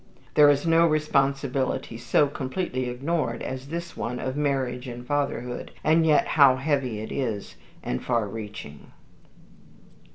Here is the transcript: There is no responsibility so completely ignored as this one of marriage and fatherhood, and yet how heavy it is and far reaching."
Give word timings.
There 0.33 0.49
is 0.49 0.65
no 0.65 0.87
responsibility 0.87 1.95
so 1.95 2.25
completely 2.25 2.89
ignored 2.89 3.43
as 3.43 3.67
this 3.67 3.95
one 3.95 4.17
of 4.17 4.35
marriage 4.35 4.87
and 4.87 5.05
fatherhood, 5.05 5.69
and 5.83 6.07
yet 6.07 6.25
how 6.25 6.55
heavy 6.55 7.01
it 7.01 7.11
is 7.11 7.55
and 7.83 8.03
far 8.03 8.27
reaching." 8.27 8.93